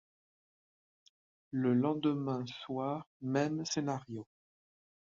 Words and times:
Le 1.51 1.75
lendemain 1.75 2.43
soir, 2.65 3.05
même 3.21 3.63
scénario. 3.65 4.25